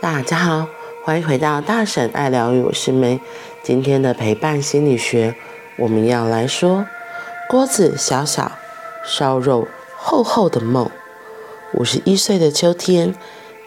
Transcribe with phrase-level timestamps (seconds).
[0.00, 0.68] 大家好，
[1.02, 3.20] 欢迎回到大婶爱疗愈，我是梅。
[3.64, 5.34] 今天的陪伴心理学，
[5.76, 6.86] 我们要来说
[7.48, 8.52] 锅子小小，
[9.04, 9.66] 烧肉
[9.96, 10.88] 厚厚的梦。
[11.74, 13.16] 五十一岁的秋天，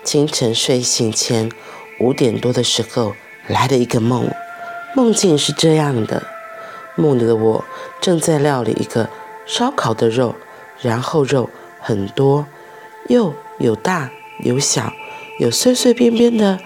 [0.06, 1.52] 清晨睡醒前
[2.00, 3.14] 五点多的时候，
[3.48, 4.32] 来了一个梦。
[4.96, 6.24] 梦境是这样的：
[6.96, 7.66] 梦里的我
[8.00, 9.10] 正在料理一个
[9.46, 10.36] 烧烤的肉，
[10.80, 11.50] 然后肉
[11.82, 12.48] 很多，
[13.10, 14.94] 又有大有小。
[15.40, 16.60] 有碎碎边边的，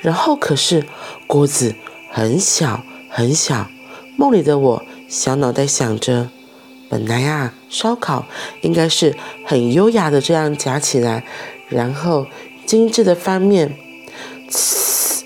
[0.00, 0.86] 然后可是
[1.26, 1.74] 锅子
[2.10, 3.68] 很小很小。
[4.16, 6.30] 梦里的我小脑袋想着，
[6.88, 8.24] 本来啊，烧烤
[8.62, 11.24] 应该是很优雅的这样夹起来，
[11.68, 12.26] 然后
[12.64, 13.76] 精致的翻面，
[14.50, 15.22] 呲，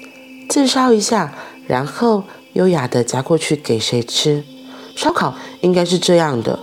[0.48, 1.32] 炙烧一下，
[1.66, 4.44] 然后优雅的夹过去给谁吃？
[4.96, 6.58] 烧烤应该是这样的，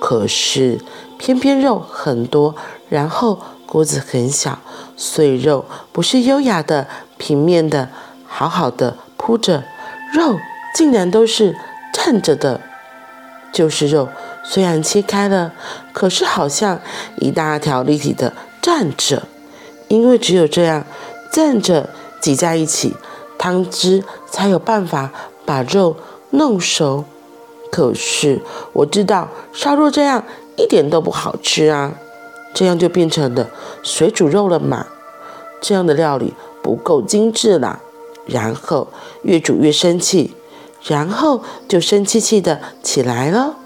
[0.00, 0.80] 可是
[1.18, 2.54] 偏偏肉很多，
[2.90, 3.40] 然后。
[3.70, 4.58] 锅子很小，
[4.96, 7.88] 碎肉不是优雅的平面的，
[8.26, 9.62] 好好的铺着，
[10.12, 10.36] 肉
[10.74, 11.56] 竟然都是
[11.92, 12.60] 站着的。
[13.52, 14.08] 就是肉
[14.44, 15.52] 虽然切开了，
[15.92, 16.80] 可是好像
[17.18, 19.22] 一大条立体的站着，
[19.86, 20.84] 因为只有这样
[21.32, 21.88] 站着
[22.20, 22.96] 挤在一起，
[23.38, 25.12] 汤汁才有办法
[25.46, 25.94] 把肉
[26.30, 27.04] 弄熟。
[27.70, 28.40] 可是
[28.72, 30.24] 我知道烧肉这样
[30.56, 31.94] 一点都不好吃啊。
[32.52, 33.48] 这样就变成了
[33.82, 34.86] 水煮肉了嘛？
[35.60, 37.80] 这样的料理不够精致啦。
[38.26, 38.88] 然后
[39.22, 40.34] 越煮越生气，
[40.84, 43.56] 然后就生气气的起来了。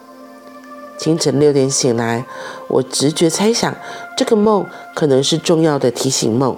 [0.96, 2.24] 清晨六点醒来，
[2.68, 3.74] 我直觉猜想
[4.16, 6.56] 这个梦可能是重要的提醒梦，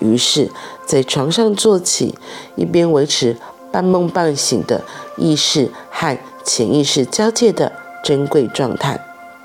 [0.00, 0.50] 于是，
[0.84, 2.18] 在床上坐起，
[2.56, 3.36] 一边维持
[3.72, 4.82] 半梦半醒的
[5.16, 7.72] 意识和潜意识交界的
[8.04, 9.00] 珍贵状态，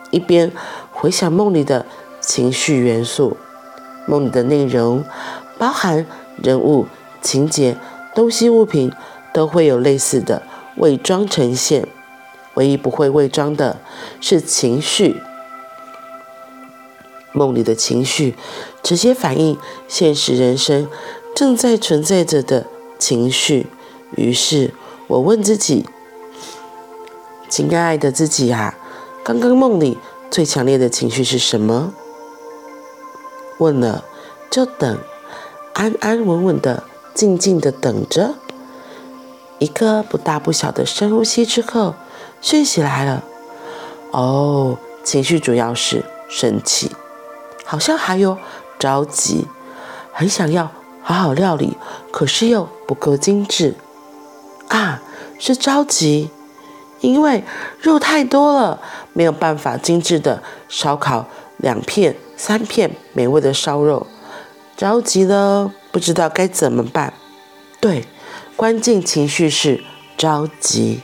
[0.09, 0.52] 一边
[0.92, 1.86] 回想梦里的。
[2.22, 3.36] 情绪元素，
[4.08, 5.03] 梦里的内容
[5.58, 6.05] 包含
[6.41, 6.86] 人物、
[7.22, 7.75] 情节、
[8.16, 8.91] 东西、物品，
[9.34, 10.44] 都会有类似的
[10.78, 11.88] 伪装呈现。
[12.56, 13.79] 唯一不会伪装的
[14.19, 15.16] 是情绪。
[17.31, 18.35] 梦里的情绪
[18.84, 19.57] 直接反映
[19.88, 20.90] 现实人生
[21.34, 22.67] 正在存在着的
[23.00, 23.67] 情绪。
[24.17, 24.73] 于是
[25.07, 25.85] 我问自己
[27.47, 28.78] ：“亲爱的自己啊，
[29.23, 29.97] 刚刚梦里
[30.29, 31.94] 最强烈的情绪是什么？”
[33.61, 34.03] 问了，
[34.49, 34.97] 就等，
[35.75, 36.83] 安安稳稳的，
[37.13, 38.33] 静静的等着。
[39.59, 41.94] 一个不大不小的深呼吸之后，
[42.41, 43.23] 讯息来了。
[44.09, 46.91] 哦，情绪主要是生气，
[47.63, 48.35] 好像还有
[48.79, 49.47] 着急，
[50.11, 50.72] 很想要
[51.03, 51.78] 好好料理，
[52.11, 53.75] 可是又不够精致。
[54.69, 55.03] 啊，
[55.38, 56.31] 是着急，
[57.01, 57.43] 因为
[57.79, 58.81] 肉太多了，
[59.13, 62.16] 没有办法精致的烧烤两片。
[62.44, 64.07] 三片美味的烧肉，
[64.75, 67.13] 着急了，不知道该怎么办。
[67.79, 68.03] 对，
[68.56, 69.84] 关键情绪是
[70.18, 71.02] 着急。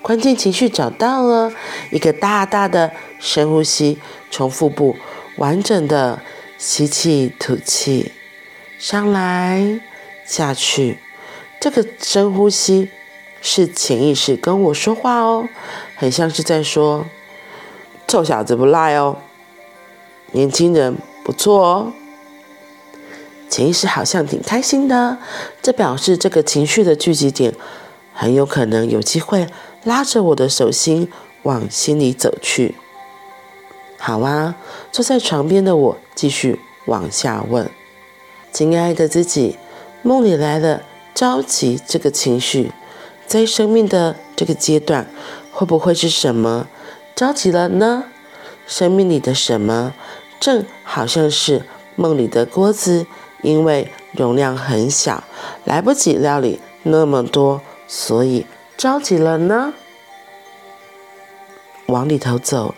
[0.00, 1.52] 关键情绪找到了，
[1.90, 3.98] 一个大大的深呼吸，
[4.30, 4.96] 从腹部
[5.36, 6.22] 完整的
[6.56, 8.12] 吸气吐气，
[8.78, 9.82] 上来
[10.24, 10.98] 下去。
[11.60, 12.88] 这个深呼吸
[13.42, 15.46] 是潜意识跟我说话哦，
[15.94, 17.04] 很像是在说
[18.08, 19.18] ：“臭小子不赖哦。”
[20.32, 21.92] 年轻人不错哦，
[23.48, 25.18] 潜意识好像挺开心的，
[25.60, 27.54] 这表示这个情绪的聚集点
[28.14, 29.46] 很有可能有机会
[29.84, 31.10] 拉着我的手心
[31.42, 32.74] 往心里走去。
[33.98, 34.56] 好啊，
[34.90, 37.70] 坐在床边的我继续往下问：
[38.52, 39.58] 亲爱的自己，
[40.02, 40.82] 梦里来了
[41.14, 42.72] 着急这个情绪，
[43.26, 45.06] 在生命的这个阶段，
[45.52, 46.66] 会不会是什么
[47.14, 48.04] 着急了呢？
[48.66, 49.92] 生命里的什么？
[50.42, 51.64] 正好像是
[51.94, 53.06] 梦里的锅子，
[53.42, 55.22] 因为容量很小，
[55.64, 58.44] 来不及料理那么多，所以
[58.76, 59.72] 着急了呢。
[61.86, 62.74] 往里头走，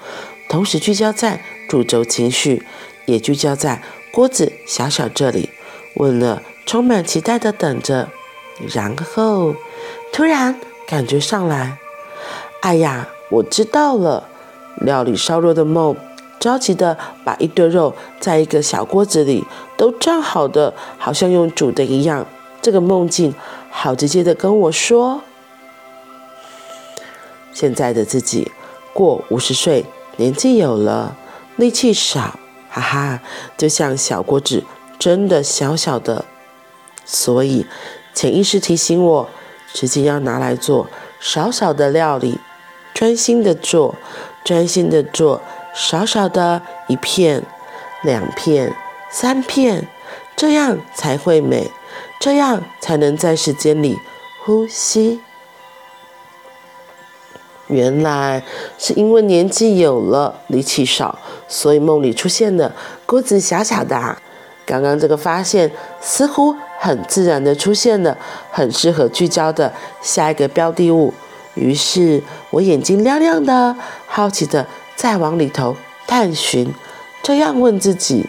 [0.51, 2.67] 同时聚焦在主轴情绪，
[3.07, 5.49] 也聚焦在锅子小小这里。
[5.97, 8.11] 问了，充满期待的等着，
[8.75, 9.55] 然后
[10.13, 11.79] 突然感觉上来，
[12.61, 14.29] 哎呀，我知道了，
[14.83, 15.97] 料理烧肉的梦。
[16.45, 19.47] 着急的把一堆肉在一个小锅子里
[19.79, 22.27] 都站好的，好像用煮的一样。
[22.61, 23.35] 这个梦境
[23.71, 25.23] 好直接的跟我说，
[27.55, 28.53] 现在的自己
[28.93, 29.87] 过五十岁，
[30.19, 31.17] 年纪有了，
[31.57, 32.39] 力气少，
[32.69, 33.21] 哈哈，
[33.57, 34.65] 就像小锅子，
[34.99, 36.27] 真的小小的。
[37.07, 37.65] 所以
[38.13, 39.27] 潜意识提醒我，
[39.73, 40.89] 时间要拿来做
[41.19, 42.39] 少少的料理，
[42.93, 43.95] 专心的做，
[44.45, 45.41] 专心的做。
[45.75, 47.43] 少少的一片、
[48.03, 48.73] 两片、
[49.11, 49.89] 三片，
[50.37, 51.71] 这样才会美，
[52.21, 53.99] 这样才能在时间里
[54.45, 55.21] 呼吸。
[57.67, 58.43] 原来
[58.79, 61.19] 是因为年纪有了，力气少，
[61.49, 62.73] 所以梦里出现的
[63.07, 64.19] 锅子小小的。
[64.67, 65.71] 刚刚这个发现
[66.01, 68.17] 似乎很自然的出现了，
[68.51, 71.13] 很适合聚焦的下一个标的物。
[71.55, 73.75] 于是我眼睛亮亮的，
[74.07, 75.77] 好奇的再往里头
[76.07, 76.73] 探寻，
[77.23, 78.27] 这样问自己。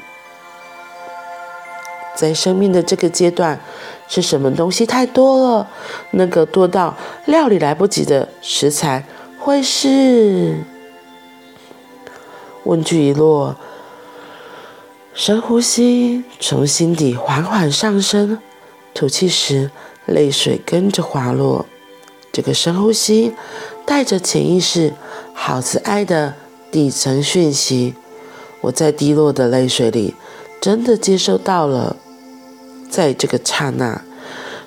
[2.16, 3.60] 在生命的这个阶段，
[4.08, 5.68] 是什么东西太多了？
[6.12, 6.96] 那个多到
[7.26, 9.06] 料理来不及的食材，
[9.38, 10.60] 会是？
[12.64, 13.58] 问句一落，
[15.14, 18.40] 深呼吸，从心底缓缓上升，
[18.94, 19.70] 吐气时
[20.06, 21.66] 泪水跟着滑落。
[22.32, 23.34] 这个深呼吸
[23.86, 24.94] 带着潜意识
[25.34, 26.34] 好慈爱的
[26.76, 27.96] 底层讯息，
[28.60, 30.14] 我在滴落的泪水里
[30.60, 31.96] 真的接收到了。
[32.90, 34.02] 在这个刹那，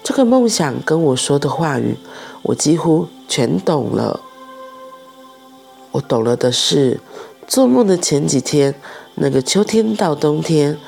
[0.03, 1.99] 这个梦想跟我说的话语，
[2.41, 4.21] 我几乎全懂了。
[5.91, 6.99] 我懂了的是，
[7.47, 8.75] 做梦的前几天，
[9.17, 10.79] 那个秋天到冬天，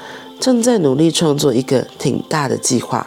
[0.40, 3.06] 正在努力创作一个挺大的计划，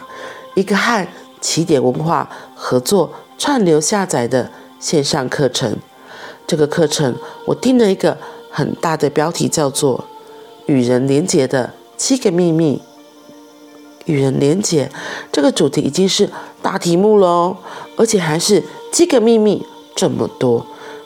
[0.54, 1.04] 一个和
[1.40, 5.76] 起点文化合作串流下载的线上课程。
[6.54, 7.12] 这个课程
[7.46, 8.16] 我定了一个
[8.48, 9.98] 很大的标题，叫做
[10.72, 12.76] 《与人连结的七个秘密》。
[14.04, 14.88] 与人连结
[15.32, 16.30] 这个主题已经是
[16.62, 17.56] 大题目了哦，
[17.96, 18.62] 而且还是
[18.92, 19.66] 七个秘密
[19.96, 20.64] 这么多，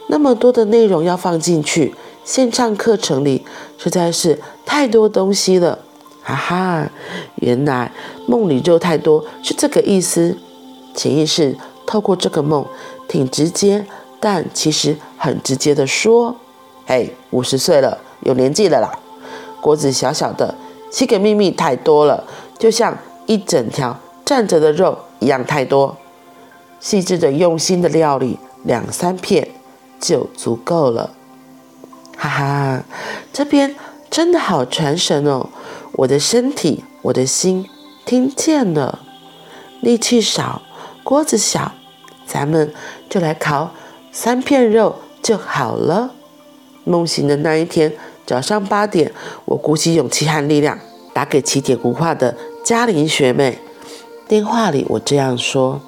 [0.09, 3.43] 那么多的内容要放进去，线上课程里
[3.79, 5.79] 实在是太多东西了，
[6.21, 6.91] 哈哈！
[7.37, 7.91] 原来
[8.27, 10.37] 梦里就太多是这个意思。
[10.93, 11.57] 潜意识
[11.87, 12.63] 透过这个梦，
[13.07, 13.87] 挺直接，
[14.19, 16.35] 但其实很直接的说
[16.87, 18.91] ：“哎，五十岁了，有年纪了啦，
[19.61, 20.55] 锅子小小的，
[20.91, 22.23] 七个秘密太多了。”
[22.59, 25.95] 就像一整条站着的肉一样，太多，
[26.81, 29.47] 细致的、用心的料理，两三片
[29.99, 31.11] 就足够了。
[32.17, 32.83] 哈哈，
[33.31, 33.73] 这边
[34.09, 35.47] 真的好传神哦！
[35.93, 37.65] 我的身体，我的心
[38.05, 38.99] 听见了。
[39.79, 40.61] 力气少，
[41.05, 41.71] 锅子小，
[42.25, 42.73] 咱们
[43.09, 43.71] 就来烤
[44.11, 46.11] 三片肉就好了。
[46.83, 47.93] 梦醒的那一天
[48.25, 49.11] 早上八点，
[49.45, 50.79] 我鼓起勇气和力量
[51.13, 52.35] 打给起点文化的。
[52.63, 53.57] 嘉玲学妹，
[54.27, 55.81] 电话里我这样说：“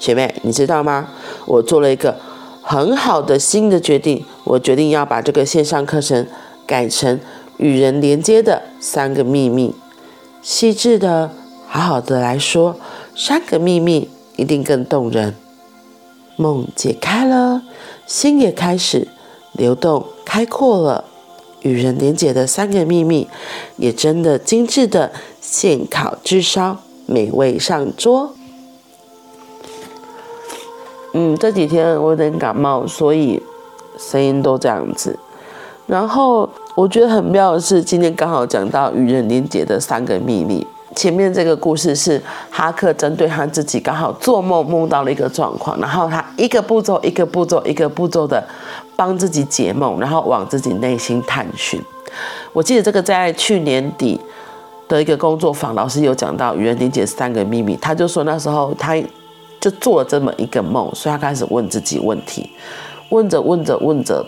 [0.00, 1.08] 学妹，你知道吗？
[1.46, 2.16] 我做了一个
[2.62, 6.26] 很好的新的决定，我决定要把这个线上课程
[6.66, 7.18] 改成
[7.58, 9.74] 与人连接的三个秘密，
[10.42, 11.30] 细致的、
[11.66, 12.76] 好好的来说，
[13.16, 15.34] 三个秘密一定更动人。
[16.36, 17.62] 梦解开了，
[18.06, 19.08] 心也开始
[19.52, 21.04] 流动开阔了。”
[21.62, 23.28] 与人连结的三个秘密，
[23.76, 28.34] 也真的精致的现烤炙烧，美味上桌。
[31.12, 33.40] 嗯，这几天我有点感冒，所以
[33.96, 35.16] 声音都这样子。
[35.86, 40.66] 然后我觉得很妙的是，今天刚好讲到与人连结的三个秘密。
[40.94, 48.42] 前面这个故事是哈克针对他自己刚好做梦梦到了一个状况，然后他一个步骤一个步骤一个步骤的。
[48.94, 51.80] 帮自己解梦，然后往自己内心探寻。
[52.52, 54.20] 我记得这个在去年底
[54.86, 57.74] 的一个工作坊，老师有讲到与人连结三个秘密。
[57.76, 58.94] 他就说那时候他
[59.58, 62.48] 就做了这么一个梦，所以他开始问自己问题，
[63.08, 64.24] 问着问着问着，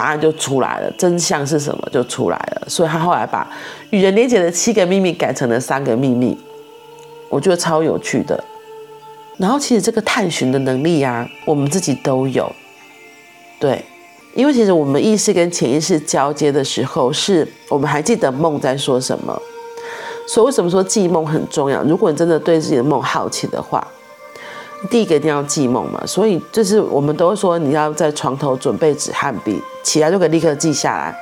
[0.00, 2.66] 答案就出来了，真相是什么就出来了。
[2.66, 3.46] 所以他后来把
[3.90, 6.34] 与人连接的七个秘密改成了三个秘密，
[7.28, 8.42] 我觉得超有趣的。
[9.36, 12.50] 然后其实这个探寻的能力啊，我们自己都有。
[13.58, 13.84] 对，
[14.34, 19.38] 因为其实我们意识跟潜意识交接的时候，是我们还记得梦在说什么。
[20.26, 21.82] 所以为什么说记梦很重要？
[21.82, 23.86] 如果你真的对自己的梦好奇的话，
[24.88, 26.02] 第一个一定要记梦嘛。
[26.06, 31.14] 所以就是我们都说，你要在床头准备纸和笔，起来就可以立刻记下来，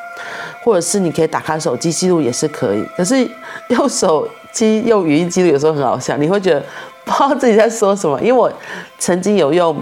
[0.64, 2.84] 或者是你可以打开手机记录也是可以。
[2.96, 3.28] 可是
[3.68, 6.60] 用手机用语音记录有时候很好笑，你会觉得
[7.04, 8.20] 不知道自己在说什么。
[8.20, 8.52] 因为我
[8.98, 9.76] 曾经有用。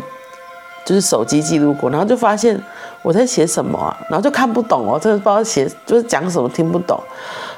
[0.84, 2.56] 就是手机记录过，然后就发现
[3.02, 6.96] 我在写什么，然后就看不懂哦，真的不知道写就是讲什么，听不懂。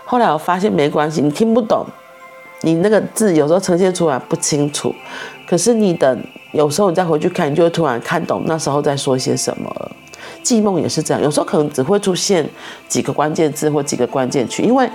[0.07, 1.85] 后来我发现没关系，你听不懂，
[2.63, 4.95] 你那个字有时候呈现出来不清楚，
[5.47, 9.91] 可是你等有时候你再回去看，你就会突然看懂那时候在说些什么。
[10.49, 12.49] 记梦也是这样，有时候可能只会出现
[12.89, 14.89] 几个关键字或几个关键句，因为。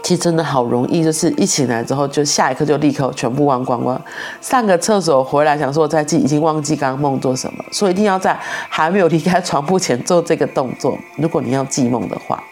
[0.00, 4.00] 其实真的好容易，就是一醒来之后，就下一刻就立刻全部忘光光。
[4.40, 8.38] 上个厕所回来，想说再记，已经忘记刚刚梦做什么，所以一定要在
[8.70, 10.96] 还没有离开床铺前做这个动作。
[11.16, 12.42] 如果你要记梦的话，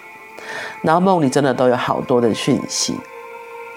[0.82, 2.94] 然后梦里真的都有好多的讯息。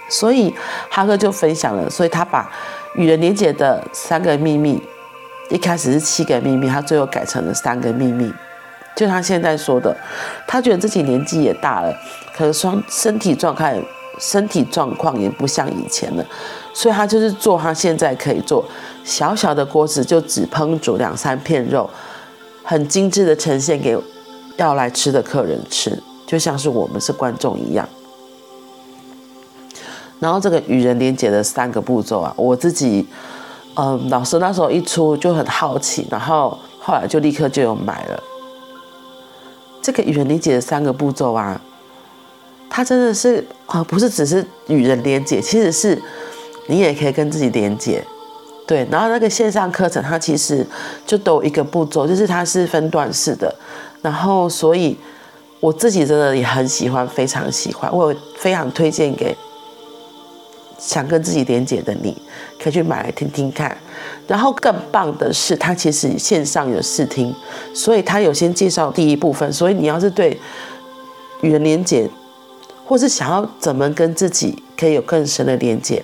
[0.09, 0.51] 所以
[0.89, 2.51] 哈克就分享了，所以他把
[2.95, 4.81] 与人连接的三个秘密，
[5.49, 8.31] 一开始是七个秘密，他最后改成了三个秘密。
[8.95, 9.95] 就他现在说的，
[10.45, 11.95] 他觉得自己年纪也大了，
[12.35, 13.81] 可是双身体状态、
[14.19, 16.25] 身体状况也不像以前了，
[16.73, 18.65] 所以他就是做他现在可以做
[19.05, 21.89] 小小的锅子，就只烹煮两三片肉，
[22.63, 23.97] 很精致的呈现给
[24.57, 27.87] 要来吃的客人吃，就像是我们是观众一样。
[30.19, 33.07] 然后这个与人连结的三个步骤啊，我自己，
[33.75, 38.23] 嗯，老师那时候一出就很好奇，然后后来就立刻就有买了。
[39.81, 41.59] 这个与人连结的三个步骤啊，
[42.69, 46.01] 它真的是啊，不是只是与人连接，其实是
[46.67, 48.03] 你也可以跟自己连接，
[48.67, 48.85] 对。
[48.91, 50.67] 然后那个线上课程，它其实
[51.05, 53.53] 就都有一个步骤，就是它是分段式的。
[54.01, 54.97] 然后，所以
[55.59, 59.35] 我自己真的也很喜欢，非常喜欢，我非常推荐给
[60.79, 62.17] 想跟自己连接的你，
[62.57, 63.77] 可以去买来听听看。
[64.27, 67.35] 然后更棒的是，它其实线上有试听，
[67.73, 69.51] 所以它有先介绍第一部分。
[69.51, 70.39] 所以你要是对
[71.41, 72.09] 与人连接，
[72.85, 76.01] 或是想要怎么跟自己可以有更深的连接，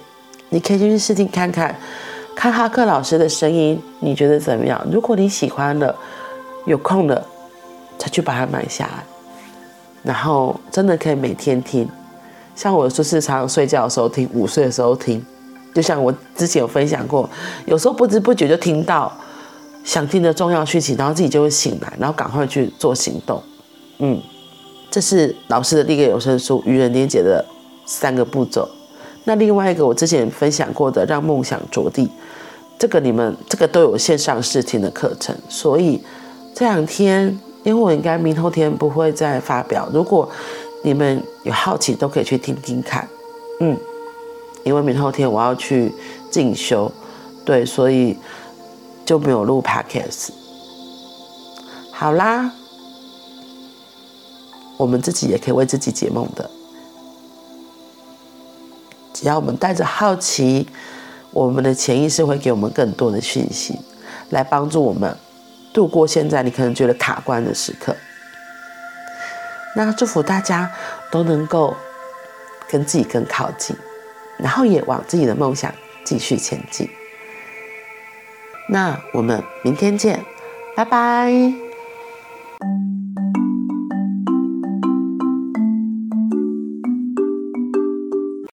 [0.49, 1.75] 你可以去试听看看，
[2.35, 4.85] 看哈克老师的声音，你觉得怎么样？
[4.91, 5.95] 如果你喜欢了，
[6.65, 7.25] 有空了
[7.97, 9.03] 才去把它买下来，
[10.03, 11.87] 然后真的可以每天听。
[12.55, 15.23] 像我就是常常睡觉的时候听，午睡的时候听。
[15.73, 17.29] 就像我之前有分享过，
[17.65, 19.11] 有时候不知不觉就听到
[19.83, 23.43] 想听的重要讯息，然后自己就会醒来，然后赶快去做行动。
[23.99, 24.21] 嗯，
[24.89, 27.43] 这是老师的第一个有声书《与人连结的
[27.85, 28.61] 三个步骤》。
[29.25, 32.03] 那另外一个我之前分享过的《让梦想着地》，
[32.79, 36.01] 这个你们这个都有线上试听的课程，所以
[36.53, 40.29] 这两天，因为我应该明后天不会再发表，如果
[40.85, 43.07] 你们有好奇，都可以去听听看。
[43.59, 43.75] 嗯。
[44.63, 45.91] 因为明后天我要去
[46.31, 46.91] 进修，
[47.43, 48.17] 对，所以
[49.05, 50.29] 就没有录 podcast。
[51.91, 52.51] 好啦，
[54.77, 56.49] 我们自己也可以为自己解梦的。
[59.13, 60.67] 只要我们带着好奇，
[61.29, 63.79] 我们的潜意识会给我们更多的讯息，
[64.31, 65.15] 来帮助我们
[65.71, 67.95] 度过现在你可能觉得卡关的时刻。
[69.75, 70.71] 那祝福大家
[71.11, 71.75] 都能够
[72.67, 73.75] 跟自己更靠近。
[74.37, 76.89] 然后也往自己的梦想继续前进。
[78.67, 80.25] 那我们明天见，
[80.75, 81.64] 拜拜。